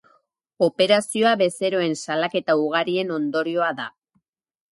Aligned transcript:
Operazioa 0.67 1.33
bezeroen 1.41 1.93
salaketa 2.05 2.57
ugarien 2.63 3.13
ondorioa 3.17 3.71
da. 3.83 3.89